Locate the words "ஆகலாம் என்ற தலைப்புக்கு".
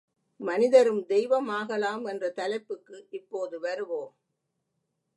1.49-3.07